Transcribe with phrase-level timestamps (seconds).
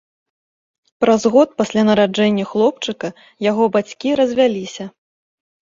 [1.03, 3.07] Праз год пасля нараджэння хлопчыка
[3.51, 4.93] яго бацькі развяліся.